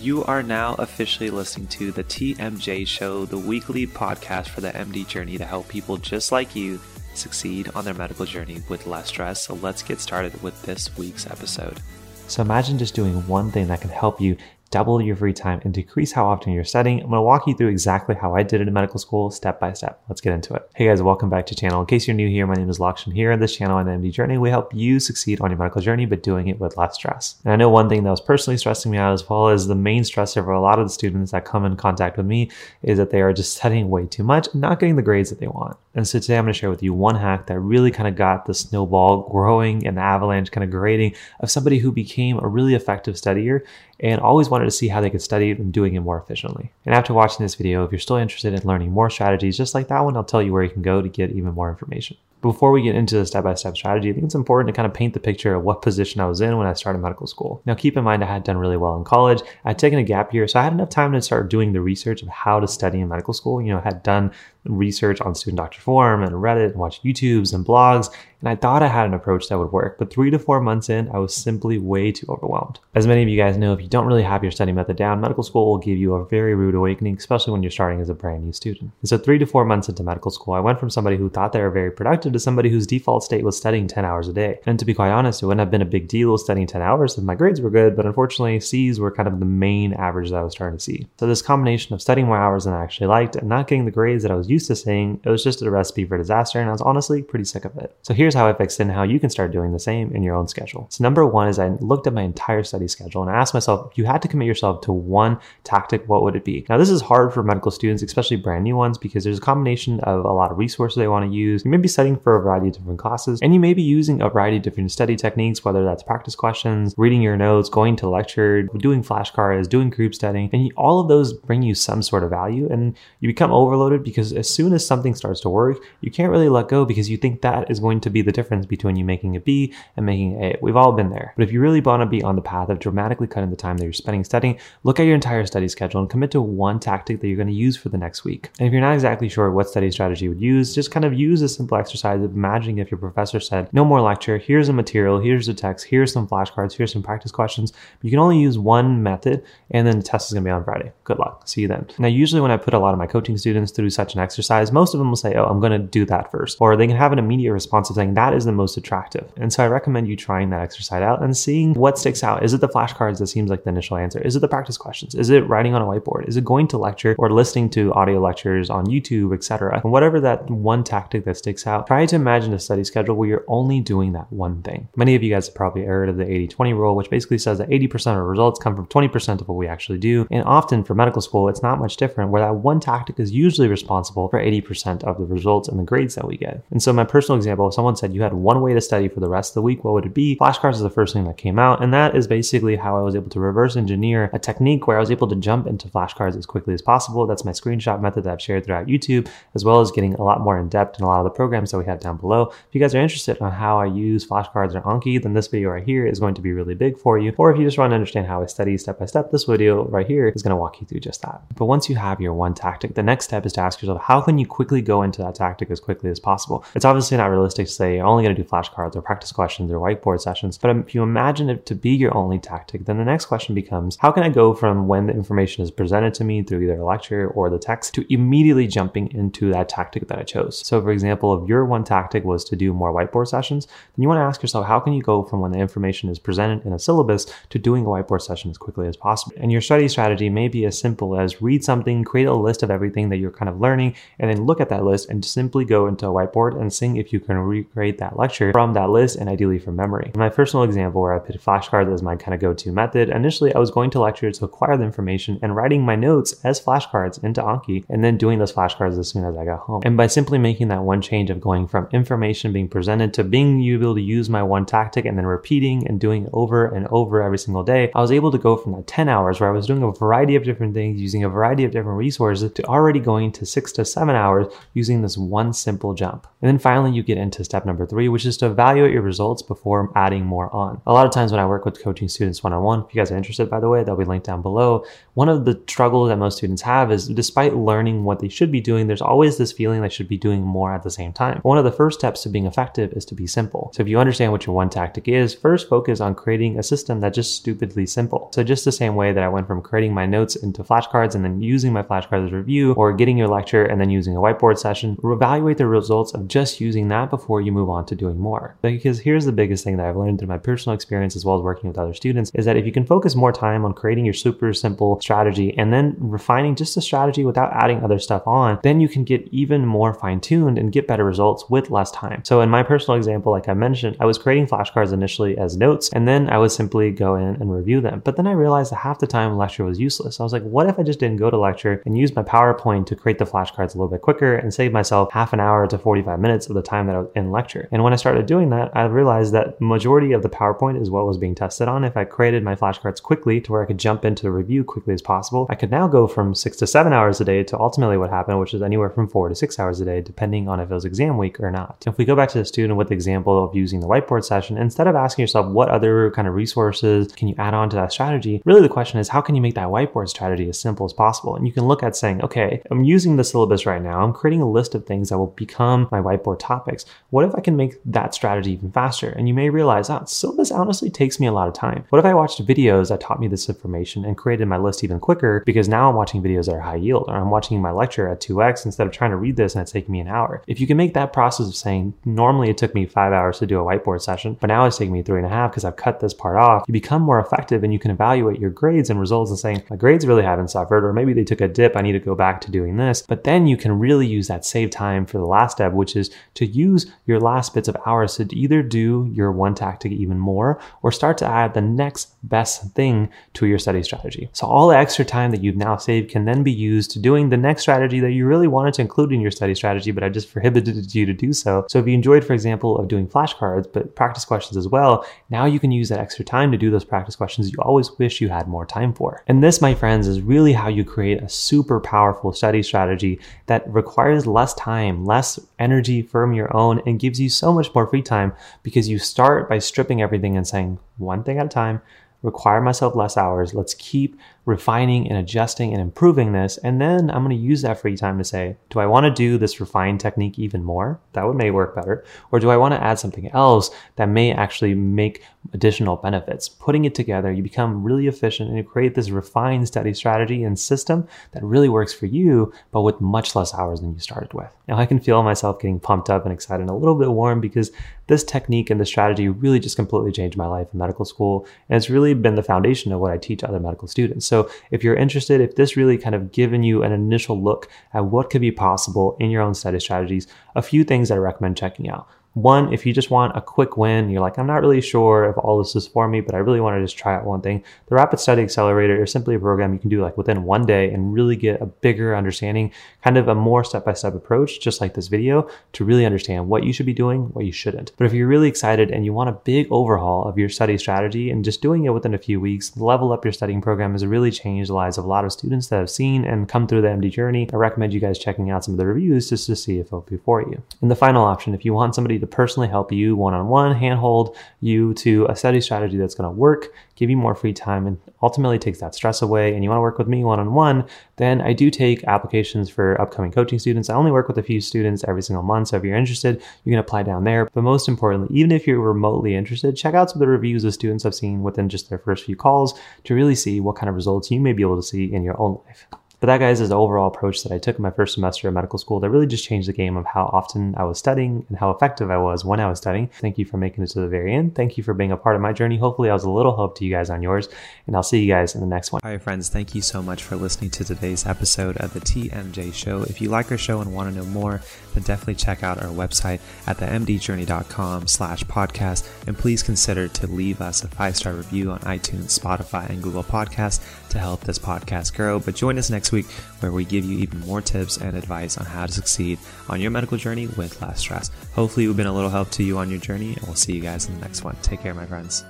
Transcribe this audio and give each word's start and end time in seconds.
You 0.00 0.24
are 0.24 0.42
now 0.42 0.76
officially 0.78 1.28
listening 1.28 1.66
to 1.68 1.92
the 1.92 2.02
TMJ 2.02 2.86
Show, 2.86 3.26
the 3.26 3.36
weekly 3.36 3.86
podcast 3.86 4.48
for 4.48 4.62
the 4.62 4.70
MD 4.70 5.06
journey 5.06 5.36
to 5.36 5.44
help 5.44 5.68
people 5.68 5.98
just 5.98 6.32
like 6.32 6.56
you 6.56 6.80
succeed 7.12 7.70
on 7.74 7.84
their 7.84 7.92
medical 7.92 8.24
journey 8.24 8.62
with 8.70 8.86
less 8.86 9.08
stress. 9.08 9.42
So 9.42 9.56
let's 9.56 9.82
get 9.82 10.00
started 10.00 10.42
with 10.42 10.62
this 10.62 10.96
week's 10.96 11.26
episode. 11.26 11.82
So 12.28 12.40
imagine 12.40 12.78
just 12.78 12.94
doing 12.94 13.26
one 13.28 13.50
thing 13.50 13.66
that 13.66 13.82
can 13.82 13.90
help 13.90 14.22
you 14.22 14.38
double 14.70 15.02
your 15.02 15.16
free 15.16 15.32
time 15.32 15.60
and 15.64 15.74
decrease 15.74 16.12
how 16.12 16.24
often 16.24 16.52
you're 16.52 16.62
studying. 16.62 17.02
I'm 17.02 17.10
to 17.10 17.20
walk 17.20 17.48
you 17.48 17.54
through 17.54 17.68
exactly 17.68 18.14
how 18.14 18.36
I 18.36 18.44
did 18.44 18.60
it 18.60 18.68
in 18.68 18.74
medical 18.74 19.00
school 19.00 19.30
step 19.32 19.58
by 19.58 19.72
step. 19.72 20.00
Let's 20.08 20.20
get 20.20 20.32
into 20.32 20.54
it. 20.54 20.70
Hey 20.76 20.86
guys, 20.86 21.02
welcome 21.02 21.28
back 21.28 21.46
to 21.46 21.54
the 21.54 21.60
channel. 21.60 21.80
In 21.80 21.86
case 21.86 22.06
you're 22.06 22.14
new 22.14 22.28
here, 22.28 22.46
my 22.46 22.54
name 22.54 22.70
is 22.70 22.78
Lakshan. 22.78 23.12
Here 23.12 23.32
on 23.32 23.40
this 23.40 23.56
channel 23.56 23.78
on 23.78 23.86
the 23.86 23.92
MD 23.92 24.12
Journey, 24.12 24.38
we 24.38 24.48
help 24.48 24.72
you 24.72 25.00
succeed 25.00 25.40
on 25.40 25.50
your 25.50 25.58
medical 25.58 25.80
journey, 25.80 26.06
but 26.06 26.22
doing 26.22 26.46
it 26.46 26.60
with 26.60 26.76
less 26.76 26.94
stress. 26.94 27.36
And 27.44 27.52
I 27.52 27.56
know 27.56 27.68
one 27.68 27.88
thing 27.88 28.04
that 28.04 28.10
was 28.10 28.20
personally 28.20 28.58
stressing 28.58 28.92
me 28.92 28.98
out 28.98 29.12
as 29.12 29.28
well 29.28 29.48
as 29.48 29.66
the 29.66 29.74
main 29.74 30.04
stressor 30.04 30.44
for 30.44 30.52
a 30.52 30.60
lot 30.60 30.78
of 30.78 30.86
the 30.86 30.92
students 30.92 31.32
that 31.32 31.44
come 31.44 31.64
in 31.64 31.74
contact 31.74 32.16
with 32.16 32.26
me 32.26 32.48
is 32.82 32.98
that 32.98 33.10
they 33.10 33.22
are 33.22 33.32
just 33.32 33.56
studying 33.56 33.90
way 33.90 34.06
too 34.06 34.22
much 34.22 34.48
not 34.54 34.78
getting 34.78 34.96
the 34.96 35.02
grades 35.02 35.30
that 35.30 35.40
they 35.40 35.48
want. 35.48 35.76
And 35.94 36.06
so 36.06 36.20
today 36.20 36.38
I'm 36.38 36.44
going 36.44 36.52
to 36.52 36.58
share 36.58 36.70
with 36.70 36.84
you 36.84 36.94
one 36.94 37.16
hack 37.16 37.46
that 37.46 37.58
really 37.58 37.90
kind 37.90 38.08
of 38.08 38.14
got 38.14 38.46
the 38.46 38.54
snowball 38.54 39.28
growing 39.28 39.84
and 39.84 39.96
the 39.96 40.00
avalanche 40.00 40.52
kind 40.52 40.62
of 40.62 40.70
grading 40.70 41.16
of 41.40 41.50
somebody 41.50 41.78
who 41.78 41.90
became 41.90 42.38
a 42.38 42.46
really 42.46 42.74
effective 42.74 43.16
studier 43.16 43.62
and 43.98 44.20
always 44.20 44.48
wanted 44.48 44.59
to 44.64 44.70
see 44.70 44.88
how 44.88 45.00
they 45.00 45.10
could 45.10 45.22
study 45.22 45.50
and 45.50 45.72
doing 45.72 45.94
it 45.94 46.00
more 46.00 46.18
efficiently. 46.18 46.72
And 46.86 46.94
after 46.94 47.12
watching 47.12 47.44
this 47.44 47.54
video, 47.54 47.84
if 47.84 47.92
you're 47.92 47.98
still 47.98 48.16
interested 48.16 48.54
in 48.54 48.66
learning 48.66 48.92
more 48.92 49.10
strategies 49.10 49.56
just 49.56 49.74
like 49.74 49.88
that 49.88 50.04
one, 50.04 50.16
I'll 50.16 50.24
tell 50.24 50.42
you 50.42 50.52
where 50.52 50.62
you 50.62 50.70
can 50.70 50.82
go 50.82 51.02
to 51.02 51.08
get 51.08 51.30
even 51.30 51.54
more 51.54 51.70
information. 51.70 52.16
Before 52.42 52.70
we 52.72 52.80
get 52.80 52.94
into 52.94 53.16
the 53.16 53.26
step 53.26 53.44
by 53.44 53.52
step 53.52 53.76
strategy, 53.76 54.08
I 54.08 54.14
think 54.14 54.24
it's 54.24 54.34
important 54.34 54.68
to 54.68 54.72
kind 54.72 54.86
of 54.86 54.94
paint 54.94 55.12
the 55.12 55.20
picture 55.20 55.54
of 55.54 55.62
what 55.62 55.82
position 55.82 56.22
I 56.22 56.26
was 56.26 56.40
in 56.40 56.56
when 56.56 56.66
I 56.66 56.72
started 56.72 57.00
medical 57.00 57.26
school. 57.26 57.60
Now, 57.66 57.74
keep 57.74 57.98
in 57.98 58.04
mind, 58.04 58.24
I 58.24 58.28
had 58.28 58.44
done 58.44 58.56
really 58.56 58.78
well 58.78 58.96
in 58.96 59.04
college. 59.04 59.42
I'd 59.66 59.78
taken 59.78 59.98
a 59.98 60.02
gap 60.02 60.32
year, 60.32 60.48
so 60.48 60.58
I 60.58 60.62
had 60.62 60.72
enough 60.72 60.88
time 60.88 61.12
to 61.12 61.20
start 61.20 61.50
doing 61.50 61.74
the 61.74 61.82
research 61.82 62.22
of 62.22 62.28
how 62.28 62.58
to 62.58 62.66
study 62.66 63.00
in 63.00 63.08
medical 63.08 63.34
school. 63.34 63.60
You 63.60 63.74
know, 63.74 63.80
I 63.80 63.82
had 63.82 64.02
done 64.02 64.32
research 64.64 65.20
on 65.20 65.34
Student 65.34 65.58
Doctor 65.58 65.80
Forum 65.80 66.22
and 66.22 66.32
Reddit 66.32 66.70
and 66.70 66.76
watched 66.76 67.04
YouTubes 67.04 67.54
and 67.54 67.64
blogs, 67.64 68.10
and 68.40 68.48
I 68.48 68.56
thought 68.56 68.82
I 68.82 68.88
had 68.88 69.06
an 69.06 69.14
approach 69.14 69.48
that 69.48 69.58
would 69.58 69.72
work. 69.72 69.98
But 69.98 70.10
three 70.10 70.30
to 70.30 70.38
four 70.38 70.60
months 70.60 70.88
in, 70.88 71.10
I 71.10 71.18
was 71.18 71.34
simply 71.34 71.78
way 71.78 72.10
too 72.10 72.26
overwhelmed. 72.28 72.78
As 72.94 73.06
many 73.06 73.22
of 73.22 73.28
you 73.28 73.36
guys 73.36 73.58
know, 73.58 73.74
if 73.74 73.82
you 73.82 73.88
don't 73.88 74.06
really 74.06 74.22
have 74.22 74.42
your 74.42 74.50
study 74.50 74.72
method 74.72 74.96
down, 74.96 75.20
medical 75.20 75.42
school 75.42 75.70
will 75.70 75.78
give 75.78 75.98
you 75.98 76.14
a 76.14 76.24
very 76.26 76.54
rude 76.54 76.74
awakening, 76.74 77.16
especially 77.18 77.52
when 77.52 77.62
you're 77.62 77.70
starting 77.70 78.00
as 78.00 78.08
a 78.08 78.14
brand 78.14 78.44
new 78.44 78.52
student. 78.52 78.92
And 79.02 79.08
so, 79.08 79.18
three 79.18 79.38
to 79.38 79.46
four 79.46 79.64
months 79.64 79.88
into 79.88 80.02
medical 80.02 80.30
school, 80.30 80.54
I 80.54 80.60
went 80.60 80.80
from 80.80 80.90
somebody 80.90 81.16
who 81.16 81.28
thought 81.28 81.52
they 81.52 81.60
were 81.60 81.70
very 81.70 81.90
productive 81.90 82.32
to 82.32 82.38
somebody 82.38 82.70
whose 82.70 82.86
default 82.86 83.24
state 83.24 83.44
was 83.44 83.56
studying 83.56 83.86
10 83.86 84.04
hours 84.04 84.28
a 84.28 84.32
day. 84.32 84.58
And 84.64 84.78
to 84.78 84.84
be 84.84 84.94
quite 84.94 85.10
honest, 85.10 85.42
it 85.42 85.46
wouldn't 85.46 85.60
have 85.60 85.70
been 85.70 85.82
a 85.82 85.86
big 85.86 86.08
deal 86.08 86.36
studying 86.38 86.66
10 86.66 86.80
hours 86.80 87.18
if 87.18 87.24
my 87.24 87.34
grades 87.34 87.60
were 87.60 87.70
good, 87.70 87.94
but 87.94 88.06
unfortunately, 88.06 88.58
C's 88.60 88.98
were 88.98 89.10
kind 89.10 89.28
of 89.28 89.38
the 89.38 89.46
main 89.46 89.92
average 89.94 90.30
that 90.30 90.36
I 90.36 90.42
was 90.42 90.52
starting 90.52 90.78
to 90.78 90.82
see. 90.82 91.06
So, 91.18 91.26
this 91.26 91.42
combination 91.42 91.94
of 91.94 92.00
studying 92.00 92.26
more 92.26 92.38
hours 92.38 92.64
than 92.64 92.72
I 92.72 92.82
actually 92.82 93.08
liked 93.08 93.36
and 93.36 93.48
not 93.48 93.68
getting 93.68 93.84
the 93.84 93.90
grades 93.90 94.22
that 94.22 94.32
I 94.32 94.36
was 94.36 94.49
used 94.50 94.66
to 94.66 94.76
saying 94.76 95.20
it 95.24 95.30
was 95.30 95.44
just 95.44 95.62
a 95.62 95.70
recipe 95.70 96.04
for 96.04 96.18
disaster, 96.18 96.60
and 96.60 96.68
I 96.68 96.72
was 96.72 96.80
honestly 96.80 97.22
pretty 97.22 97.44
sick 97.44 97.64
of 97.64 97.76
it. 97.76 97.96
So, 98.02 98.14
here's 98.14 98.34
how 98.34 98.48
I 98.48 98.52
fixed 98.52 98.80
it 98.80 98.84
and 98.84 98.92
how 98.92 99.02
you 99.02 99.20
can 99.20 99.30
start 99.30 99.52
doing 99.52 99.72
the 99.72 99.78
same 99.78 100.14
in 100.14 100.22
your 100.22 100.36
own 100.36 100.48
schedule. 100.48 100.86
So, 100.90 101.02
number 101.02 101.24
one 101.26 101.48
is 101.48 101.58
I 101.58 101.68
looked 101.80 102.06
at 102.06 102.12
my 102.12 102.22
entire 102.22 102.62
study 102.62 102.88
schedule 102.88 103.22
and 103.22 103.30
I 103.30 103.34
asked 103.34 103.54
myself, 103.54 103.90
if 103.90 103.98
you 103.98 104.04
had 104.04 104.22
to 104.22 104.28
commit 104.28 104.46
yourself 104.46 104.80
to 104.82 104.92
one 104.92 105.38
tactic, 105.64 106.08
what 106.08 106.22
would 106.22 106.36
it 106.36 106.44
be? 106.44 106.66
Now, 106.68 106.78
this 106.78 106.90
is 106.90 107.00
hard 107.00 107.32
for 107.32 107.42
medical 107.42 107.70
students, 107.70 108.02
especially 108.02 108.36
brand 108.36 108.64
new 108.64 108.76
ones, 108.76 108.98
because 108.98 109.24
there's 109.24 109.38
a 109.38 109.42
combination 109.42 110.00
of 110.00 110.24
a 110.24 110.32
lot 110.32 110.50
of 110.50 110.58
resources 110.58 110.96
they 110.96 111.08
want 111.08 111.30
to 111.30 111.36
use. 111.36 111.64
You 111.64 111.70
may 111.70 111.76
be 111.76 111.88
studying 111.88 112.18
for 112.18 112.36
a 112.36 112.42
variety 112.42 112.68
of 112.68 112.74
different 112.74 112.98
classes, 112.98 113.40
and 113.42 113.54
you 113.54 113.60
may 113.60 113.74
be 113.74 113.82
using 113.82 114.20
a 114.22 114.28
variety 114.28 114.56
of 114.56 114.62
different 114.62 114.90
study 114.90 115.16
techniques, 115.16 115.64
whether 115.64 115.84
that's 115.84 116.02
practice 116.02 116.34
questions, 116.34 116.94
reading 116.96 117.22
your 117.22 117.36
notes, 117.36 117.68
going 117.68 117.96
to 117.96 118.08
lecture, 118.08 118.62
doing 118.78 119.02
flashcards, 119.02 119.68
doing 119.68 119.90
group 119.90 120.14
studying, 120.14 120.50
and 120.52 120.72
all 120.76 121.00
of 121.00 121.08
those 121.08 121.32
bring 121.32 121.62
you 121.62 121.74
some 121.74 122.02
sort 122.02 122.24
of 122.24 122.30
value. 122.30 122.68
And 122.70 122.96
you 123.20 123.28
become 123.28 123.52
overloaded 123.52 124.02
because 124.04 124.32
as 124.40 124.50
soon 124.50 124.72
as 124.72 124.84
something 124.84 125.14
starts 125.14 125.40
to 125.42 125.48
work, 125.48 125.78
you 126.00 126.10
can't 126.10 126.32
really 126.32 126.48
let 126.48 126.68
go 126.68 126.84
because 126.84 127.08
you 127.08 127.16
think 127.16 127.42
that 127.42 127.70
is 127.70 127.78
going 127.78 128.00
to 128.00 128.10
be 128.10 128.22
the 128.22 128.32
difference 128.32 128.66
between 128.66 128.96
you 128.96 129.04
making 129.04 129.36
a 129.36 129.40
B 129.40 129.72
and 129.96 130.04
making 130.04 130.42
a. 130.42 130.56
We've 130.60 130.76
all 130.76 130.92
been 130.92 131.10
there. 131.10 131.32
But 131.36 131.44
if 131.44 131.52
you 131.52 131.60
really 131.60 131.80
want 131.80 132.00
to 132.02 132.06
be 132.06 132.22
on 132.22 132.34
the 132.34 132.42
path 132.42 132.70
of 132.70 132.80
dramatically 132.80 133.26
cutting 133.26 133.50
the 133.50 133.56
time 133.56 133.76
that 133.76 133.84
you're 133.84 133.92
spending 133.92 134.24
studying, 134.24 134.58
look 134.82 134.98
at 134.98 135.04
your 135.04 135.14
entire 135.14 135.46
study 135.46 135.68
schedule 135.68 136.00
and 136.00 136.10
commit 136.10 136.30
to 136.32 136.40
one 136.40 136.80
tactic 136.80 137.20
that 137.20 137.28
you're 137.28 137.36
going 137.36 137.46
to 137.46 137.54
use 137.54 137.76
for 137.76 137.90
the 137.90 137.98
next 137.98 138.24
week. 138.24 138.50
And 138.58 138.66
if 138.66 138.72
you're 138.72 138.80
not 138.80 138.94
exactly 138.94 139.28
sure 139.28 139.50
what 139.50 139.68
study 139.68 139.90
strategy 139.90 140.24
you 140.24 140.30
would 140.30 140.40
use, 140.40 140.74
just 140.74 140.90
kind 140.90 141.04
of 141.04 141.14
use 141.14 141.42
a 141.42 141.48
simple 141.48 141.76
exercise 141.76 142.22
of 142.22 142.34
imagining 142.34 142.78
if 142.78 142.90
your 142.90 142.98
professor 142.98 143.40
said, 143.40 143.72
no 143.72 143.84
more 143.84 144.00
lecture, 144.00 144.38
here's 144.38 144.68
a 144.68 144.72
material, 144.72 145.20
here's 145.20 145.48
a 145.48 145.54
text, 145.54 145.86
here's 145.86 146.12
some 146.12 146.26
flashcards, 146.26 146.72
here's 146.72 146.92
some 146.92 147.02
practice 147.02 147.30
questions. 147.30 147.72
You 148.02 148.10
can 148.10 148.18
only 148.18 148.38
use 148.38 148.58
one 148.58 149.02
method 149.02 149.44
and 149.70 149.86
then 149.86 149.98
the 149.98 150.02
test 150.02 150.28
is 150.28 150.34
going 150.34 150.44
to 150.44 150.48
be 150.48 150.52
on 150.52 150.64
Friday. 150.64 150.92
Good 151.04 151.18
luck. 151.18 151.46
See 151.46 151.60
you 151.62 151.68
then. 151.68 151.86
Now, 151.98 152.08
usually 152.08 152.40
when 152.40 152.50
I 152.50 152.56
put 152.56 152.74
a 152.74 152.78
lot 152.78 152.92
of 152.92 152.98
my 152.98 153.06
coaching 153.06 153.36
students 153.36 153.72
through 153.72 153.90
such 153.90 154.14
an 154.14 154.20
exercise, 154.20 154.29
most 154.72 154.94
of 154.94 154.98
them 154.98 155.08
will 155.08 155.16
say, 155.16 155.34
oh, 155.34 155.44
I'm 155.44 155.60
going 155.60 155.72
to 155.72 155.78
do 155.78 156.04
that 156.06 156.30
first. 156.30 156.58
Or 156.60 156.76
they 156.76 156.86
can 156.86 156.96
have 156.96 157.12
an 157.12 157.18
immediate 157.18 157.52
response 157.52 157.90
of 157.90 157.96
saying, 157.96 158.14
that 158.14 158.34
is 158.34 158.44
the 158.44 158.52
most 158.52 158.76
attractive. 158.76 159.32
And 159.36 159.52
so 159.52 159.64
I 159.64 159.68
recommend 159.68 160.08
you 160.08 160.16
trying 160.16 160.50
that 160.50 160.62
exercise 160.62 161.02
out 161.02 161.22
and 161.22 161.36
seeing 161.36 161.74
what 161.74 161.98
sticks 161.98 162.24
out. 162.24 162.42
Is 162.42 162.54
it 162.54 162.60
the 162.60 162.68
flashcards 162.68 163.18
that 163.18 163.28
seems 163.28 163.50
like 163.50 163.64
the 163.64 163.70
initial 163.70 163.96
answer? 163.96 164.20
Is 164.20 164.36
it 164.36 164.40
the 164.40 164.48
practice 164.48 164.76
questions? 164.76 165.14
Is 165.14 165.30
it 165.30 165.48
writing 165.48 165.74
on 165.74 165.82
a 165.82 165.84
whiteboard? 165.84 166.28
Is 166.28 166.36
it 166.36 166.44
going 166.44 166.68
to 166.68 166.78
lecture 166.78 167.14
or 167.18 167.30
listening 167.30 167.70
to 167.70 167.92
audio 167.94 168.20
lectures 168.20 168.70
on 168.70 168.86
YouTube, 168.86 169.34
etc.? 169.34 169.80
And 169.82 169.92
whatever 169.92 170.20
that 170.20 170.50
one 170.50 170.84
tactic 170.84 171.24
that 171.24 171.36
sticks 171.36 171.66
out, 171.66 171.86
try 171.86 172.06
to 172.06 172.16
imagine 172.16 172.52
a 172.52 172.58
study 172.58 172.84
schedule 172.84 173.16
where 173.16 173.28
you're 173.28 173.44
only 173.48 173.80
doing 173.80 174.12
that 174.12 174.32
one 174.32 174.62
thing. 174.62 174.88
Many 174.96 175.14
of 175.14 175.22
you 175.22 175.30
guys 175.30 175.46
have 175.46 175.54
probably 175.54 175.84
heard 175.84 176.08
of 176.08 176.16
the 176.16 176.24
80-20 176.24 176.76
rule, 176.76 176.96
which 176.96 177.10
basically 177.10 177.38
says 177.38 177.58
that 177.58 177.68
80% 177.68 178.20
of 178.20 178.26
results 178.26 178.60
come 178.60 178.76
from 178.76 178.86
20% 178.86 179.40
of 179.40 179.48
what 179.48 179.56
we 179.56 179.66
actually 179.66 179.98
do. 179.98 180.26
And 180.30 180.44
often 180.44 180.84
for 180.84 180.94
medical 180.94 181.22
school, 181.22 181.48
it's 181.48 181.62
not 181.62 181.78
much 181.78 181.96
different 181.96 182.30
where 182.30 182.42
that 182.42 182.56
one 182.56 182.80
tactic 182.80 183.18
is 183.18 183.32
usually 183.32 183.68
responsible 183.68 184.19
for 184.28 184.40
80% 184.40 185.04
of 185.04 185.18
the 185.18 185.24
results 185.24 185.68
and 185.68 185.78
the 185.78 185.84
grades 185.84 186.14
that 186.14 186.26
we 186.26 186.36
get. 186.36 186.62
And 186.70 186.82
so 186.82 186.92
my 186.92 187.04
personal 187.04 187.36
example, 187.36 187.68
if 187.68 187.74
someone 187.74 187.96
said 187.96 188.14
you 188.14 188.22
had 188.22 188.34
one 188.34 188.60
way 188.60 188.74
to 188.74 188.80
study 188.80 189.08
for 189.08 189.20
the 189.20 189.28
rest 189.28 189.50
of 189.50 189.54
the 189.54 189.62
week, 189.62 189.84
what 189.84 189.94
would 189.94 190.06
it 190.06 190.14
be? 190.14 190.36
Flashcards 190.36 190.74
is 190.74 190.80
the 190.80 190.90
first 190.90 191.12
thing 191.12 191.24
that 191.24 191.36
came 191.36 191.58
out. 191.58 191.82
And 191.82 191.92
that 191.94 192.16
is 192.16 192.26
basically 192.26 192.76
how 192.76 192.96
I 192.96 193.02
was 193.02 193.14
able 193.14 193.30
to 193.30 193.40
reverse 193.40 193.76
engineer 193.76 194.30
a 194.32 194.38
technique 194.38 194.86
where 194.86 194.96
I 194.96 195.00
was 195.00 195.10
able 195.10 195.28
to 195.28 195.36
jump 195.36 195.66
into 195.66 195.88
flashcards 195.88 196.36
as 196.36 196.46
quickly 196.46 196.74
as 196.74 196.82
possible. 196.82 197.26
That's 197.26 197.44
my 197.44 197.52
screenshot 197.52 198.00
method 198.00 198.24
that 198.24 198.32
I've 198.32 198.42
shared 198.42 198.64
throughout 198.64 198.86
YouTube, 198.86 199.28
as 199.54 199.64
well 199.64 199.80
as 199.80 199.90
getting 199.90 200.14
a 200.14 200.22
lot 200.22 200.40
more 200.40 200.58
in 200.58 200.68
depth 200.68 200.98
in 200.98 201.04
a 201.04 201.08
lot 201.08 201.18
of 201.18 201.24
the 201.24 201.30
programs 201.30 201.70
that 201.70 201.78
we 201.78 201.84
have 201.84 202.00
down 202.00 202.16
below. 202.16 202.52
If 202.68 202.74
you 202.74 202.80
guys 202.80 202.94
are 202.94 203.00
interested 203.00 203.38
on 203.40 203.52
how 203.52 203.78
I 203.78 203.86
use 203.86 204.26
flashcards 204.26 204.74
or 204.74 204.80
Anki, 204.82 205.22
then 205.22 205.34
this 205.34 205.48
video 205.48 205.70
right 205.70 205.84
here 205.84 206.06
is 206.06 206.20
going 206.20 206.34
to 206.34 206.40
be 206.40 206.52
really 206.52 206.74
big 206.74 206.98
for 206.98 207.18
you. 207.18 207.32
Or 207.36 207.52
if 207.52 207.58
you 207.58 207.64
just 207.64 207.78
want 207.78 207.90
to 207.90 207.94
understand 207.94 208.26
how 208.26 208.42
I 208.42 208.46
study 208.46 208.76
step 208.78 208.98
by 208.98 209.06
step, 209.06 209.30
this 209.30 209.44
video 209.44 209.84
right 209.86 210.06
here 210.06 210.28
is 210.28 210.42
going 210.42 210.50
to 210.50 210.56
walk 210.56 210.80
you 210.80 210.86
through 210.86 211.00
just 211.00 211.22
that. 211.22 211.42
But 211.56 211.66
once 211.66 211.88
you 211.88 211.96
have 211.96 212.20
your 212.20 212.34
one 212.34 212.54
tactic, 212.54 212.94
the 212.94 213.02
next 213.02 213.26
step 213.26 213.46
is 213.46 213.52
to 213.54 213.60
ask 213.60 213.80
yourself, 213.82 214.02
how 214.10 214.20
can 214.20 214.38
you 214.38 214.44
quickly 214.44 214.82
go 214.82 215.04
into 215.04 215.22
that 215.22 215.36
tactic 215.36 215.70
as 215.70 215.78
quickly 215.78 216.10
as 216.10 216.18
possible? 216.18 216.64
It's 216.74 216.84
obviously 216.84 217.16
not 217.16 217.26
realistic 217.26 217.68
to 217.68 217.72
say 217.72 217.94
you're 217.94 218.04
only 218.04 218.24
going 218.24 218.34
to 218.34 218.42
do 218.42 218.48
flashcards 218.48 218.96
or 218.96 219.02
practice 219.02 219.30
questions 219.30 219.70
or 219.70 219.78
whiteboard 219.78 220.20
sessions, 220.20 220.58
but 220.58 220.76
if 220.76 220.96
you 220.96 221.04
imagine 221.04 221.48
it 221.48 221.64
to 221.66 221.76
be 221.76 221.90
your 221.90 222.12
only 222.16 222.40
tactic, 222.40 222.86
then 222.86 222.98
the 222.98 223.04
next 223.04 223.26
question 223.26 223.54
becomes, 223.54 223.96
how 224.00 224.10
can 224.10 224.24
I 224.24 224.28
go 224.28 224.52
from 224.52 224.88
when 224.88 225.06
the 225.06 225.12
information 225.12 225.62
is 225.62 225.70
presented 225.70 226.12
to 226.14 226.24
me 226.24 226.42
through 226.42 226.62
either 226.62 226.80
a 226.80 226.84
lecture 226.84 227.28
or 227.28 227.50
the 227.50 227.58
text 227.60 227.94
to 227.94 228.12
immediately 228.12 228.66
jumping 228.66 229.12
into 229.12 229.52
that 229.52 229.68
tactic 229.68 230.08
that 230.08 230.18
I 230.18 230.24
chose? 230.24 230.66
So 230.66 230.82
for 230.82 230.90
example, 230.90 231.40
if 231.40 231.48
your 231.48 231.64
one 231.64 231.84
tactic 231.84 232.24
was 232.24 232.42
to 232.46 232.56
do 232.56 232.74
more 232.74 232.92
whiteboard 232.92 233.28
sessions, 233.28 233.66
then 233.66 234.02
you 234.02 234.08
want 234.08 234.18
to 234.18 234.24
ask 234.24 234.42
yourself, 234.42 234.66
how 234.66 234.80
can 234.80 234.92
you 234.92 235.02
go 235.02 235.22
from 235.22 235.38
when 235.38 235.52
the 235.52 235.60
information 235.60 236.10
is 236.10 236.18
presented 236.18 236.66
in 236.66 236.72
a 236.72 236.80
syllabus 236.80 237.32
to 237.50 237.60
doing 237.60 237.86
a 237.86 237.88
whiteboard 237.88 238.22
session 238.22 238.50
as 238.50 238.58
quickly 238.58 238.88
as 238.88 238.96
possible? 238.96 239.36
And 239.36 239.52
your 239.52 239.60
study 239.60 239.86
strategy 239.86 240.28
may 240.28 240.48
be 240.48 240.64
as 240.64 240.76
simple 240.76 241.16
as 241.16 241.40
read 241.40 241.62
something, 241.62 242.02
create 242.02 242.26
a 242.26 242.34
list 242.34 242.64
of 242.64 242.72
everything 242.72 243.10
that 243.10 243.18
you're 243.18 243.30
kind 243.30 243.48
of 243.48 243.60
learning, 243.60 243.94
and 244.18 244.30
then 244.30 244.44
look 244.44 244.60
at 244.60 244.68
that 244.68 244.84
list 244.84 245.08
and 245.08 245.24
simply 245.24 245.64
go 245.64 245.86
into 245.86 246.06
a 246.06 246.10
whiteboard 246.10 246.60
and 246.60 246.72
seeing 246.72 246.96
if 246.96 247.12
you 247.12 247.20
can 247.20 247.38
recreate 247.38 247.98
that 247.98 248.16
lecture 248.18 248.52
from 248.52 248.74
that 248.74 248.90
list 248.90 249.16
and 249.16 249.28
ideally 249.28 249.58
from 249.58 249.76
memory. 249.76 250.10
In 250.14 250.20
my 250.20 250.28
personal 250.28 250.64
example 250.64 251.02
where 251.02 251.14
I 251.14 251.18
put 251.18 251.40
flashcards 251.40 251.92
as 251.92 252.02
my 252.02 252.16
kind 252.16 252.34
of 252.34 252.40
go-to 252.40 252.72
method, 252.72 253.08
initially 253.08 253.54
I 253.54 253.58
was 253.58 253.70
going 253.70 253.90
to 253.90 254.00
lecture 254.00 254.30
to 254.30 254.44
acquire 254.44 254.76
the 254.76 254.84
information 254.84 255.38
and 255.42 255.56
writing 255.56 255.82
my 255.82 255.96
notes 255.96 256.34
as 256.44 256.60
flashcards 256.60 257.22
into 257.22 257.42
Anki 257.42 257.84
and 257.88 258.04
then 258.04 258.16
doing 258.16 258.38
those 258.38 258.52
flashcards 258.52 258.98
as 258.98 259.08
soon 259.08 259.24
as 259.24 259.36
I 259.36 259.44
got 259.44 259.60
home. 259.60 259.82
And 259.84 259.96
by 259.96 260.06
simply 260.06 260.38
making 260.38 260.68
that 260.68 260.82
one 260.82 261.00
change 261.00 261.30
of 261.30 261.40
going 261.40 261.66
from 261.66 261.88
information 261.92 262.52
being 262.52 262.68
presented 262.68 263.14
to 263.14 263.24
being 263.24 263.62
able 263.64 263.94
to 263.94 264.00
use 264.00 264.28
my 264.28 264.42
one 264.42 264.66
tactic 264.66 265.04
and 265.04 265.16
then 265.16 265.26
repeating 265.26 265.86
and 265.86 266.00
doing 266.00 266.24
it 266.24 266.30
over 266.32 266.66
and 266.66 266.86
over 266.88 267.22
every 267.22 267.38
single 267.38 267.62
day, 267.62 267.90
I 267.94 268.00
was 268.00 268.12
able 268.12 268.30
to 268.30 268.38
go 268.38 268.56
from 268.56 268.72
that 268.72 268.86
10 268.86 269.08
hours 269.08 269.40
where 269.40 269.48
I 269.48 269.52
was 269.52 269.66
doing 269.66 269.82
a 269.82 269.90
variety 269.92 270.36
of 270.36 270.44
different 270.44 270.74
things 270.74 271.00
using 271.00 271.24
a 271.24 271.28
variety 271.28 271.64
of 271.64 271.70
different 271.70 271.98
resources 271.98 272.52
to 272.52 272.64
already 272.64 273.00
going 273.00 273.32
to 273.32 273.46
six 273.46 273.72
to 273.72 273.84
seven 273.92 274.14
hours 274.14 274.46
using 274.74 275.02
this 275.02 275.16
one 275.16 275.52
simple 275.52 275.94
jump. 275.94 276.26
And 276.40 276.48
then 276.48 276.58
finally, 276.58 276.92
you 276.92 277.02
get 277.02 277.18
into 277.18 277.44
step 277.44 277.66
number 277.66 277.86
three, 277.86 278.08
which 278.08 278.24
is 278.24 278.36
to 278.38 278.46
evaluate 278.46 278.92
your 278.92 279.02
results 279.02 279.42
before 279.42 279.92
adding 279.94 280.24
more 280.24 280.54
on. 280.54 280.80
A 280.86 280.92
lot 280.92 281.06
of 281.06 281.12
times 281.12 281.32
when 281.32 281.40
I 281.40 281.46
work 281.46 281.64
with 281.64 281.82
coaching 281.82 282.08
students 282.08 282.42
one 282.42 282.52
on 282.52 282.62
one, 282.62 282.80
if 282.80 282.94
you 282.94 283.00
guys 283.00 283.10
are 283.10 283.16
interested, 283.16 283.50
by 283.50 283.60
the 283.60 283.68
way, 283.68 283.84
they'll 283.84 283.96
be 283.96 284.04
linked 284.04 284.26
down 284.26 284.42
below. 284.42 284.84
One 285.14 285.28
of 285.28 285.44
the 285.44 285.60
struggles 285.68 286.08
that 286.08 286.16
most 286.16 286.38
students 286.38 286.62
have 286.62 286.90
is 286.90 287.08
despite 287.08 287.54
learning 287.54 288.04
what 288.04 288.20
they 288.20 288.28
should 288.28 288.50
be 288.50 288.60
doing, 288.60 288.86
there's 288.86 289.02
always 289.02 289.36
this 289.36 289.52
feeling 289.52 289.82
they 289.82 289.88
should 289.88 290.08
be 290.08 290.16
doing 290.16 290.42
more 290.42 290.74
at 290.74 290.82
the 290.82 290.90
same 290.90 291.12
time. 291.12 291.40
One 291.42 291.58
of 291.58 291.64
the 291.64 291.72
first 291.72 291.98
steps 291.98 292.22
to 292.22 292.28
being 292.28 292.46
effective 292.46 292.92
is 292.92 293.04
to 293.06 293.14
be 293.14 293.26
simple. 293.26 293.70
So 293.74 293.82
if 293.82 293.88
you 293.88 293.98
understand 293.98 294.32
what 294.32 294.46
your 294.46 294.54
one 294.54 294.70
tactic 294.70 295.08
is, 295.08 295.34
first 295.34 295.68
focus 295.68 296.00
on 296.00 296.14
creating 296.14 296.58
a 296.58 296.62
system 296.62 297.00
that's 297.00 297.16
just 297.16 297.34
stupidly 297.36 297.86
simple. 297.86 298.30
So 298.32 298.42
just 298.42 298.64
the 298.64 298.72
same 298.72 298.94
way 298.94 299.12
that 299.12 299.22
I 299.22 299.28
went 299.28 299.46
from 299.46 299.62
creating 299.62 299.94
my 299.94 300.06
notes 300.06 300.36
into 300.36 300.64
flashcards 300.64 301.14
and 301.14 301.24
then 301.24 301.40
using 301.40 301.72
my 301.72 301.82
flashcards 301.82 302.26
as 302.26 302.32
review 302.32 302.72
or 302.74 302.92
getting 302.92 303.18
your 303.18 303.28
lecture 303.28 303.64
and 303.64 303.79
then 303.80 303.90
using 303.90 304.16
a 304.16 304.20
whiteboard 304.20 304.58
session, 304.58 304.98
evaluate 305.02 305.58
the 305.58 305.66
results 305.66 306.12
of 306.14 306.28
just 306.28 306.60
using 306.60 306.88
that 306.88 307.10
before 307.10 307.40
you 307.40 307.52
move 307.52 307.70
on 307.70 307.86
to 307.86 307.94
doing 307.94 308.18
more. 308.18 308.56
Because 308.62 309.00
here's 309.00 309.24
the 309.24 309.32
biggest 309.32 309.64
thing 309.64 309.76
that 309.76 309.86
I've 309.86 309.96
learned 309.96 310.18
through 310.18 310.28
my 310.28 310.38
personal 310.38 310.74
experience 310.74 311.16
as 311.16 311.24
well 311.24 311.36
as 311.36 311.42
working 311.42 311.68
with 311.68 311.78
other 311.78 311.94
students 311.94 312.30
is 312.34 312.44
that 312.44 312.56
if 312.56 312.66
you 312.66 312.72
can 312.72 312.86
focus 312.86 313.14
more 313.14 313.32
time 313.32 313.64
on 313.64 313.72
creating 313.72 314.04
your 314.04 314.14
super 314.14 314.52
simple 314.52 315.00
strategy 315.00 315.56
and 315.56 315.72
then 315.72 315.96
refining 315.98 316.54
just 316.54 316.74
the 316.74 316.82
strategy 316.82 317.24
without 317.24 317.52
adding 317.52 317.82
other 317.82 317.98
stuff 317.98 318.26
on, 318.26 318.58
then 318.62 318.80
you 318.80 318.88
can 318.88 319.04
get 319.04 319.26
even 319.32 319.64
more 319.64 319.94
fine 319.94 320.20
tuned 320.20 320.58
and 320.58 320.72
get 320.72 320.86
better 320.86 321.04
results 321.04 321.48
with 321.48 321.70
less 321.70 321.90
time. 321.90 322.22
So 322.24 322.40
in 322.40 322.50
my 322.50 322.62
personal 322.62 322.96
example, 322.96 323.32
like 323.32 323.48
I 323.48 323.54
mentioned, 323.54 323.96
I 324.00 324.06
was 324.06 324.18
creating 324.18 324.46
flashcards 324.46 324.92
initially 324.92 325.36
as 325.38 325.56
notes 325.56 325.90
and 325.92 326.06
then 326.06 326.28
I 326.30 326.38
would 326.38 326.52
simply 326.52 326.90
go 326.90 327.14
in 327.16 327.36
and 327.36 327.52
review 327.52 327.80
them. 327.80 328.02
But 328.04 328.16
then 328.16 328.26
I 328.26 328.32
realized 328.32 328.72
that 328.72 328.76
half 328.76 328.98
the 328.98 329.06
time 329.06 329.36
lecture 329.36 329.64
was 329.64 329.80
useless. 329.80 330.20
I 330.20 330.22
was 330.22 330.32
like, 330.32 330.42
what 330.42 330.68
if 330.68 330.78
I 330.78 330.82
just 330.82 331.00
didn't 331.00 331.16
go 331.18 331.30
to 331.30 331.38
lecture 331.38 331.82
and 331.86 331.96
use 331.96 332.14
my 332.14 332.22
PowerPoint 332.22 332.86
to 332.86 332.96
create 332.96 333.18
the 333.18 333.26
a 333.60 333.78
little 333.78 333.90
bit 333.90 334.02
quicker 334.02 334.34
and 334.34 334.52
save 334.52 334.72
myself 334.72 335.12
half 335.12 335.32
an 335.32 335.40
hour 335.40 335.66
to 335.66 335.78
45 335.78 336.18
minutes 336.18 336.48
of 336.48 336.54
the 336.54 336.62
time 336.62 336.86
that 336.86 336.96
I 336.96 337.00
was 337.00 337.10
in 337.14 337.30
lecture? 337.30 337.68
And 337.70 337.82
when 337.82 337.92
I 337.92 337.96
started 337.96 338.26
doing 338.26 338.50
that, 338.50 338.70
I 338.74 338.84
realized 338.84 339.32
that 339.34 339.60
majority 339.60 340.12
of 340.12 340.22
the 340.22 340.28
PowerPoint 340.28 340.80
is 340.80 340.90
what 340.90 341.06
was 341.06 341.18
being 341.18 341.34
tested 341.34 341.68
on. 341.68 341.84
If 341.84 341.96
I 341.96 342.04
created 342.04 342.42
my 342.42 342.54
flashcards 342.54 343.02
quickly 343.02 343.40
to 343.42 343.52
where 343.52 343.62
I 343.62 343.66
could 343.66 343.78
jump 343.78 344.04
into 344.04 344.22
the 344.22 344.30
review 344.30 344.64
quickly 344.64 344.94
as 344.94 345.02
possible, 345.02 345.46
I 345.50 345.54
could 345.54 345.70
now 345.70 345.88
go 345.88 346.06
from 346.06 346.34
six 346.34 346.56
to 346.58 346.66
seven 346.66 346.92
hours 346.92 347.20
a 347.20 347.24
day 347.24 347.42
to 347.44 347.58
ultimately 347.58 347.96
what 347.96 348.10
happened, 348.10 348.40
which 348.40 348.54
is 348.54 348.62
anywhere 348.62 348.90
from 348.90 349.08
four 349.08 349.28
to 349.28 349.34
six 349.34 349.58
hours 349.58 349.80
a 349.80 349.84
day, 349.84 350.00
depending 350.00 350.48
on 350.48 350.60
if 350.60 350.70
it 350.70 350.74
was 350.74 350.84
exam 350.84 351.18
week 351.18 351.40
or 351.40 351.50
not. 351.50 351.84
If 351.86 351.98
we 351.98 352.04
go 352.04 352.16
back 352.16 352.28
to 352.30 352.38
the 352.38 352.44
student 352.44 352.76
with 352.76 352.88
the 352.88 352.94
example 352.94 353.44
of 353.44 353.54
using 353.54 353.80
the 353.80 353.88
whiteboard 353.88 354.24
session, 354.24 354.56
instead 354.56 354.86
of 354.86 354.94
asking 354.94 355.22
yourself 355.22 355.46
what 355.52 355.68
other 355.68 356.10
kind 356.12 356.28
of 356.28 356.34
resources 356.34 357.12
can 357.12 357.28
you 357.28 357.34
add 357.38 357.54
on 357.54 357.70
to 357.70 357.76
that 357.76 357.92
strategy, 357.92 358.42
really 358.44 358.62
the 358.62 358.68
question 358.68 359.00
is 359.00 359.08
how 359.08 359.20
can 359.20 359.34
you 359.34 359.42
make 359.42 359.54
that 359.54 359.68
whiteboard 359.68 360.08
strategy 360.08 360.48
as 360.48 360.58
simple 360.58 360.86
as 360.86 360.92
possible? 360.92 361.36
And 361.36 361.46
you 361.46 361.52
can 361.52 361.66
look 361.66 361.82
at 361.82 361.96
saying, 361.96 362.22
okay, 362.22 362.62
I'm 362.70 362.84
using 362.84 363.16
the 363.16 363.24
syllabus 363.24 363.49
right 363.66 363.82
now. 363.82 364.02
I'm 364.02 364.12
creating 364.12 364.42
a 364.42 364.50
list 364.50 364.74
of 364.74 364.86
things 364.86 365.08
that 365.08 365.18
will 365.18 365.28
become 365.28 365.88
my 365.90 366.00
whiteboard 366.00 366.38
topics. 366.38 366.84
What 367.10 367.24
if 367.24 367.34
I 367.34 367.40
can 367.40 367.56
make 367.56 367.74
that 367.84 368.14
strategy 368.14 368.52
even 368.52 368.70
faster? 368.70 369.10
And 369.10 369.28
you 369.28 369.34
may 369.34 369.50
realize, 369.50 369.90
oh, 369.90 370.04
syllabus 370.06 370.50
honestly 370.50 370.90
takes 370.90 371.20
me 371.20 371.26
a 371.26 371.32
lot 371.32 371.48
of 371.48 371.54
time. 371.54 371.84
What 371.90 371.98
if 371.98 372.04
I 372.04 372.14
watched 372.14 372.44
videos 372.46 372.88
that 372.88 373.00
taught 373.00 373.20
me 373.20 373.28
this 373.28 373.48
information 373.48 374.04
and 374.04 374.16
created 374.16 374.46
my 374.46 374.56
list 374.56 374.84
even 374.84 375.00
quicker 375.00 375.42
because 375.44 375.68
now 375.68 375.88
I'm 375.88 375.96
watching 375.96 376.22
videos 376.22 376.46
that 376.46 376.54
are 376.54 376.60
high 376.60 376.76
yield 376.76 377.04
or 377.08 377.16
I'm 377.16 377.30
watching 377.30 377.60
my 377.60 377.70
lecture 377.70 378.08
at 378.08 378.20
2x 378.20 378.64
instead 378.64 378.86
of 378.86 378.92
trying 378.92 379.10
to 379.10 379.16
read 379.16 379.36
this 379.36 379.54
and 379.54 379.62
it's 379.62 379.72
taking 379.72 379.92
me 379.92 380.00
an 380.00 380.08
hour. 380.08 380.42
If 380.46 380.60
you 380.60 380.66
can 380.66 380.76
make 380.76 380.94
that 380.94 381.12
process 381.12 381.48
of 381.48 381.54
saying, 381.54 381.94
normally 382.04 382.50
it 382.50 382.58
took 382.58 382.74
me 382.74 382.86
five 382.86 383.12
hours 383.12 383.38
to 383.38 383.46
do 383.46 383.60
a 383.60 383.64
whiteboard 383.64 384.02
session, 384.02 384.36
but 384.40 384.46
now 384.46 384.64
it's 384.66 384.78
taking 384.78 384.92
me 384.92 385.02
three 385.02 385.18
and 385.18 385.26
a 385.26 385.30
half 385.30 385.50
because 385.50 385.64
I've 385.64 385.76
cut 385.76 386.00
this 386.00 386.14
part 386.14 386.36
off, 386.36 386.64
you 386.66 386.72
become 386.72 387.02
more 387.02 387.20
effective 387.20 387.64
and 387.64 387.72
you 387.72 387.78
can 387.78 387.90
evaluate 387.90 388.40
your 388.40 388.50
grades 388.50 388.90
and 388.90 389.00
results 389.00 389.30
and 389.30 389.38
saying, 389.38 389.62
my 389.70 389.76
grades 389.76 390.06
really 390.06 390.22
haven't 390.22 390.48
suffered, 390.48 390.84
or 390.84 390.92
maybe 390.92 391.12
they 391.12 391.24
took 391.24 391.40
a 391.40 391.48
dip, 391.48 391.76
I 391.76 391.82
need 391.82 391.92
to 391.92 391.98
go 391.98 392.14
back 392.14 392.40
to 392.42 392.50
doing 392.50 392.76
this. 392.76 393.02
But 393.02 393.24
then 393.24 393.39
you 393.46 393.56
can 393.56 393.78
really 393.78 394.06
use 394.06 394.28
that 394.28 394.44
save 394.44 394.70
time 394.70 395.06
for 395.06 395.18
the 395.18 395.26
last 395.26 395.52
step, 395.52 395.72
which 395.72 395.96
is 395.96 396.10
to 396.34 396.46
use 396.46 396.90
your 397.06 397.20
last 397.20 397.54
bits 397.54 397.68
of 397.68 397.76
hours 397.86 398.16
to 398.16 398.34
either 398.34 398.62
do 398.62 399.10
your 399.12 399.32
one 399.32 399.54
tactic 399.54 399.92
even 399.92 400.18
more 400.18 400.60
or 400.82 400.92
start 400.92 401.18
to 401.18 401.26
add 401.26 401.54
the 401.54 401.60
next 401.60 402.14
best 402.22 402.72
thing 402.72 403.08
to 403.34 403.46
your 403.46 403.58
study 403.58 403.82
strategy. 403.82 404.28
So 404.32 404.46
all 404.46 404.68
the 404.68 404.76
extra 404.76 405.04
time 405.04 405.30
that 405.30 405.42
you've 405.42 405.56
now 405.56 405.76
saved 405.76 406.10
can 406.10 406.24
then 406.24 406.42
be 406.42 406.52
used 406.52 406.90
to 406.92 406.98
doing 406.98 407.28
the 407.28 407.36
next 407.36 407.62
strategy 407.62 408.00
that 408.00 408.12
you 408.12 408.26
really 408.26 408.48
wanted 408.48 408.74
to 408.74 408.82
include 408.82 409.12
in 409.12 409.20
your 409.20 409.30
study 409.30 409.54
strategy, 409.54 409.90
but 409.90 410.04
I 410.04 410.08
just 410.08 410.32
prohibited 410.32 410.94
you 410.94 411.06
to 411.06 411.12
do 411.12 411.32
so. 411.32 411.66
So 411.68 411.78
if 411.78 411.86
you 411.86 411.94
enjoyed, 411.94 412.24
for 412.24 412.32
example, 412.32 412.78
of 412.78 412.88
doing 412.88 413.06
flashcards, 413.06 413.70
but 413.72 413.94
practice 413.94 414.24
questions 414.24 414.56
as 414.56 414.68
well, 414.68 415.06
now 415.30 415.44
you 415.44 415.60
can 415.60 415.72
use 415.72 415.88
that 415.88 415.98
extra 415.98 416.24
time 416.24 416.52
to 416.52 416.58
do 416.58 416.70
those 416.70 416.84
practice 416.84 417.16
questions 417.16 417.50
you 417.52 417.58
always 417.60 417.90
wish 417.98 418.20
you 418.20 418.28
had 418.28 418.48
more 418.48 418.66
time 418.66 418.92
for. 418.92 419.22
And 419.26 419.42
this, 419.42 419.60
my 419.60 419.74
friends, 419.74 420.06
is 420.06 420.20
really 420.20 420.52
how 420.52 420.68
you 420.68 420.84
create 420.84 421.22
a 421.22 421.28
super 421.28 421.80
powerful 421.80 422.32
study 422.32 422.62
strategy 422.62 423.18
that 423.46 423.68
requires 423.68 424.26
less 424.26 424.54
time, 424.54 425.04
less 425.04 425.38
energy 425.58 426.02
from 426.02 426.32
your 426.32 426.54
own, 426.56 426.80
and 426.86 426.98
gives 426.98 427.20
you 427.20 427.28
so 427.28 427.52
much 427.52 427.74
more 427.74 427.86
free 427.86 428.02
time 428.02 428.32
because 428.62 428.88
you 428.88 428.98
start 428.98 429.48
by 429.48 429.58
stripping 429.58 430.02
everything 430.02 430.36
and 430.36 430.46
saying 430.46 430.78
one 430.98 431.24
thing 431.24 431.38
at 431.38 431.46
a 431.46 431.48
time, 431.48 431.80
require 432.22 432.60
myself 432.60 432.94
less 432.94 433.16
hours. 433.16 433.54
Let's 433.54 433.74
keep 433.74 434.18
refining 434.44 435.08
and 435.08 435.18
adjusting 435.18 435.72
and 435.72 435.80
improving 435.80 436.32
this. 436.32 436.58
And 436.58 436.80
then 436.80 437.10
I'm 437.10 437.24
going 437.24 437.36
to 437.36 437.42
use 437.42 437.62
that 437.62 437.80
free 437.80 437.96
time 437.96 438.18
to 438.18 438.24
say, 438.24 438.56
do 438.68 438.78
I 438.78 438.86
want 438.86 439.04
to 439.04 439.10
do 439.10 439.38
this 439.38 439.60
refined 439.60 440.00
technique 440.00 440.38
even 440.38 440.62
more? 440.62 441.00
That 441.12 441.26
would 441.26 441.36
may 441.36 441.50
work 441.50 441.74
better. 441.74 442.04
Or 442.30 442.40
do 442.40 442.50
I 442.50 442.56
want 442.56 442.74
to 442.74 442.82
add 442.82 442.98
something 442.98 443.30
else 443.30 443.70
that 443.96 444.08
may 444.08 444.32
actually 444.32 444.74
make 444.74 445.24
additional 445.52 445.96
benefits? 445.96 446.48
Putting 446.48 446.84
it 446.84 446.94
together, 446.94 447.32
you 447.32 447.42
become 447.42 447.82
really 447.82 448.06
efficient 448.06 448.48
and 448.48 448.58
you 448.58 448.64
create 448.64 448.94
this 448.94 449.10
refined 449.10 449.66
study 449.66 449.94
strategy 449.94 450.44
and 450.44 450.58
system 450.58 451.06
that 451.32 451.42
really 451.42 451.68
works 451.68 451.92
for 451.92 452.06
you, 452.06 452.52
but 452.70 452.82
with 452.82 453.00
much 453.00 453.34
less 453.34 453.54
hours 453.54 453.80
than 453.80 453.92
you 453.92 454.00
started 454.00 454.32
with. 454.32 454.50
Now 454.68 454.78
I 454.78 454.86
can 454.86 455.00
feel 455.00 455.22
myself 455.22 455.60
getting 455.60 455.80
pumped 455.80 456.10
up 456.10 456.24
and 456.24 456.32
excited 456.32 456.60
and 456.60 456.70
a 456.70 456.74
little 456.74 456.94
bit 456.94 457.10
warm 457.10 457.40
because 457.40 457.72
this 458.06 458.24
technique 458.24 458.70
and 458.70 458.80
this 458.80 458.88
strategy 458.88 459.28
really 459.28 459.60
just 459.60 459.76
completely 459.76 460.12
changed 460.12 460.36
my 460.36 460.46
life 460.46 460.68
in 460.72 460.78
medical 460.78 461.04
school. 461.04 461.46
And 461.68 461.76
it's 461.76 461.90
really 461.90 462.12
been 462.12 462.34
the 462.34 462.42
foundation 462.42 462.92
of 462.92 463.00
what 463.00 463.12
I 463.12 463.16
teach 463.16 463.44
other 463.44 463.60
medical 463.60 463.88
students. 463.88 464.26
So 464.26 464.50
if 464.70 464.82
you're 464.82 464.96
interested, 464.96 465.40
if 465.40 465.54
this 465.54 465.76
really 465.76 465.96
kind 465.96 466.14
of 466.14 466.32
given 466.32 466.62
you 466.62 466.82
an 466.82 466.92
initial 466.92 467.40
look 467.40 467.68
at 467.94 468.04
what 468.04 468.30
could 468.30 468.40
be 468.40 468.50
possible 468.50 469.16
in 469.20 469.30
your 469.30 469.42
own 469.42 469.54
study 469.54 469.80
strategies, 469.80 470.26
a 470.54 470.62
few 470.62 470.84
things 470.84 471.10
I 471.10 471.16
recommend 471.16 471.56
checking 471.56 471.88
out. 471.88 472.08
One, 472.34 472.72
if 472.72 472.86
you 472.86 472.92
just 472.92 473.10
want 473.10 473.36
a 473.36 473.40
quick 473.40 473.76
win, 473.76 474.08
you're 474.08 474.20
like, 474.20 474.38
I'm 474.38 474.46
not 474.46 474.60
really 474.60 474.80
sure 474.80 475.24
if 475.24 475.36
all 475.36 475.58
this 475.58 475.74
is 475.74 475.88
for 475.88 476.06
me, 476.06 476.20
but 476.20 476.36
I 476.36 476.38
really 476.38 476.60
want 476.60 476.76
to 476.76 476.84
just 476.84 476.96
try 476.96 477.16
out 477.16 477.24
one 477.24 477.40
thing. 477.40 477.64
The 477.88 477.96
Rapid 477.96 478.20
Study 478.20 478.42
Accelerator 478.42 479.02
is 479.02 479.10
simply 479.10 479.34
a 479.34 479.40
program 479.40 479.72
you 479.72 479.80
can 479.80 479.88
do 479.88 480.00
like 480.00 480.16
within 480.16 480.44
one 480.44 480.64
day 480.64 480.92
and 480.92 481.12
really 481.12 481.34
get 481.34 481.60
a 481.60 481.66
bigger 481.66 482.14
understanding, 482.14 482.70
kind 483.02 483.18
of 483.18 483.26
a 483.26 483.34
more 483.34 483.64
step 483.64 483.84
by 483.84 483.94
step 483.94 484.14
approach, 484.14 484.60
just 484.60 484.80
like 484.80 484.94
this 484.94 485.08
video, 485.08 485.50
to 485.72 485.84
really 485.84 486.06
understand 486.06 486.48
what 486.48 486.62
you 486.62 486.72
should 486.72 486.86
be 486.86 486.92
doing, 486.92 487.22
what 487.32 487.46
you 487.46 487.50
shouldn't. 487.50 487.90
But 487.96 488.04
if 488.04 488.12
you're 488.12 488.28
really 488.28 488.48
excited 488.48 488.92
and 488.92 489.04
you 489.04 489.12
want 489.12 489.30
a 489.30 489.32
big 489.32 489.66
overhaul 489.72 490.24
of 490.28 490.38
your 490.38 490.48
study 490.48 490.78
strategy 490.78 491.30
and 491.30 491.44
just 491.44 491.60
doing 491.60 491.84
it 491.84 491.90
within 491.92 492.14
a 492.14 492.18
few 492.18 492.38
weeks, 492.38 492.76
level 492.76 493.12
up 493.12 493.24
your 493.24 493.32
studying 493.32 493.60
program 493.60 493.90
has 493.90 494.06
really 494.06 494.30
changed 494.30 494.70
the 494.70 494.74
lives 494.74 494.98
of 494.98 495.04
a 495.04 495.08
lot 495.08 495.24
of 495.24 495.32
students 495.32 495.66
that 495.66 495.80
I've 495.80 495.90
seen 495.90 496.24
and 496.24 496.48
come 496.48 496.68
through 496.68 496.82
the 496.82 496.88
MD 496.88 497.10
journey. 497.10 497.48
I 497.52 497.56
recommend 497.56 497.92
you 497.92 497.98
guys 497.98 498.20
checking 498.20 498.50
out 498.50 498.64
some 498.64 498.74
of 498.74 498.78
the 498.78 498.86
reviews 498.86 499.30
just 499.30 499.46
to 499.46 499.56
see 499.56 499.78
if 499.78 499.86
it'll 499.86 500.02
be 500.02 500.18
for 500.18 500.42
you. 500.42 500.62
And 500.80 500.92
the 500.92 500.94
final 500.94 501.24
option, 501.24 501.54
if 501.54 501.64
you 501.64 501.74
want 501.74 501.96
somebody 501.96 502.20
to 502.20 502.26
personally 502.30 502.68
help 502.68 502.92
you 502.92 503.16
one 503.16 503.34
on 503.34 503.48
one, 503.48 503.74
handhold 503.74 504.36
you 504.60 504.94
to 504.94 505.26
a 505.26 505.36
study 505.36 505.60
strategy 505.60 505.96
that's 505.96 506.14
going 506.14 506.28
to 506.28 506.36
work, 506.36 506.68
give 506.96 507.10
you 507.10 507.16
more 507.16 507.34
free 507.34 507.52
time, 507.52 507.86
and 507.86 507.98
ultimately 508.22 508.58
takes 508.58 508.80
that 508.80 508.94
stress 508.94 509.22
away, 509.22 509.54
and 509.54 509.64
you 509.64 509.70
want 509.70 509.78
to 509.78 509.82
work 509.82 509.98
with 509.98 510.08
me 510.08 510.24
one 510.24 510.38
on 510.38 510.54
one, 510.54 510.84
then 511.16 511.40
I 511.40 511.52
do 511.52 511.70
take 511.70 512.04
applications 512.04 512.70
for 512.70 513.00
upcoming 513.00 513.32
coaching 513.32 513.58
students. 513.58 513.90
I 513.90 513.94
only 513.94 514.12
work 514.12 514.28
with 514.28 514.38
a 514.38 514.42
few 514.42 514.60
students 514.60 515.04
every 515.06 515.22
single 515.22 515.42
month. 515.42 515.68
So 515.68 515.76
if 515.76 515.84
you're 515.84 515.96
interested, 515.96 516.42
you 516.64 516.72
can 516.72 516.78
apply 516.78 517.02
down 517.02 517.24
there. 517.24 517.48
But 517.52 517.62
most 517.62 517.88
importantly, 517.88 518.36
even 518.36 518.52
if 518.52 518.66
you're 518.66 518.80
remotely 518.80 519.34
interested, 519.34 519.76
check 519.76 519.94
out 519.94 520.10
some 520.10 520.16
of 520.16 520.20
the 520.20 520.28
reviews 520.28 520.64
of 520.64 520.74
students 520.74 521.04
I've 521.04 521.14
seen 521.14 521.42
within 521.42 521.68
just 521.68 521.88
their 521.88 521.98
first 521.98 522.24
few 522.24 522.36
calls 522.36 522.78
to 523.04 523.14
really 523.14 523.34
see 523.34 523.60
what 523.60 523.76
kind 523.76 523.88
of 523.88 523.94
results 523.94 524.30
you 524.30 524.40
may 524.40 524.52
be 524.52 524.62
able 524.62 524.76
to 524.76 524.82
see 524.82 525.12
in 525.12 525.22
your 525.22 525.40
own 525.40 525.60
life. 525.66 525.99
But 526.20 526.26
that, 526.26 526.38
guys, 526.38 526.60
is 526.60 526.68
the 526.68 526.78
overall 526.78 527.06
approach 527.06 527.42
that 527.42 527.52
I 527.52 527.58
took 527.58 527.76
in 527.76 527.82
my 527.82 527.90
first 527.90 528.12
semester 528.12 528.46
of 528.46 528.52
medical 528.52 528.78
school 528.78 529.00
that 529.00 529.08
really 529.08 529.26
just 529.26 529.46
changed 529.46 529.68
the 529.68 529.72
game 529.72 529.96
of 529.96 530.04
how 530.04 530.24
often 530.32 530.74
I 530.76 530.84
was 530.84 530.98
studying 530.98 531.46
and 531.48 531.56
how 531.56 531.70
effective 531.70 532.10
I 532.10 532.18
was 532.18 532.44
when 532.44 532.60
I 532.60 532.68
was 532.68 532.78
studying. 532.78 533.08
Thank 533.08 533.38
you 533.38 533.46
for 533.46 533.56
making 533.56 533.84
it 533.84 533.88
to 533.90 534.00
the 534.00 534.08
very 534.08 534.34
end. 534.34 534.54
Thank 534.54 534.76
you 534.76 534.84
for 534.84 534.92
being 534.92 535.12
a 535.12 535.16
part 535.16 535.34
of 535.34 535.40
my 535.40 535.54
journey. 535.54 535.78
Hopefully, 535.78 536.10
I 536.10 536.12
was 536.12 536.24
a 536.24 536.30
little 536.30 536.54
help 536.54 536.76
to 536.76 536.84
you 536.84 536.90
guys 536.90 537.08
on 537.08 537.22
yours, 537.22 537.48
and 537.86 537.96
I'll 537.96 538.02
see 538.02 538.20
you 538.20 538.28
guys 538.28 538.54
in 538.54 538.60
the 538.60 538.66
next 538.66 538.92
one. 538.92 539.00
All 539.02 539.10
right, 539.10 539.22
friends, 539.22 539.48
thank 539.48 539.74
you 539.74 539.80
so 539.80 540.02
much 540.02 540.22
for 540.22 540.36
listening 540.36 540.70
to 540.72 540.84
today's 540.84 541.26
episode 541.26 541.78
of 541.78 541.94
the 541.94 542.00
TMJ 542.00 542.74
Show. 542.74 543.02
If 543.04 543.22
you 543.22 543.30
like 543.30 543.50
our 543.50 543.56
show 543.56 543.80
and 543.80 543.94
want 543.94 544.12
to 544.12 544.20
know 544.20 544.26
more, 544.26 544.60
then 544.92 545.02
definitely 545.04 545.36
check 545.36 545.62
out 545.62 545.82
our 545.82 545.88
website 545.88 546.40
at 546.66 546.76
themdjourney.com 546.76 548.06
slash 548.08 548.44
podcast, 548.44 549.08
and 549.26 549.38
please 549.38 549.62
consider 549.62 550.06
to 550.08 550.26
leave 550.26 550.60
us 550.60 550.84
a 550.84 550.88
five-star 550.88 551.32
review 551.32 551.70
on 551.70 551.78
iTunes, 551.80 552.38
Spotify, 552.38 552.90
and 552.90 553.02
Google 553.02 553.24
Podcasts 553.24 553.80
to 554.10 554.18
help 554.18 554.42
this 554.42 554.58
podcast 554.58 555.14
grow. 555.14 555.38
But 555.38 555.54
join 555.54 555.78
us 555.78 555.88
next 556.10 556.12
week 556.12 556.26
where 556.60 556.72
we 556.72 556.84
give 556.84 557.04
you 557.04 557.18
even 557.18 557.40
more 557.40 557.60
tips 557.60 557.96
and 557.96 558.16
advice 558.16 558.58
on 558.58 558.66
how 558.66 558.86
to 558.86 558.92
succeed 558.92 559.38
on 559.68 559.80
your 559.80 559.90
medical 559.90 560.18
journey 560.18 560.46
with 560.46 560.80
less 560.82 561.00
stress. 561.00 561.30
Hopefully, 561.54 561.86
we've 561.86 561.96
been 561.96 562.06
a 562.06 562.12
little 562.12 562.30
help 562.30 562.50
to 562.50 562.62
you 562.62 562.78
on 562.78 562.90
your 562.90 563.00
journey, 563.00 563.34
and 563.34 563.42
we'll 563.42 563.54
see 563.54 563.72
you 563.72 563.80
guys 563.80 564.06
in 564.06 564.14
the 564.14 564.20
next 564.20 564.44
one. 564.44 564.56
Take 564.62 564.80
care, 564.80 564.94
my 564.94 565.06
friends. 565.06 565.44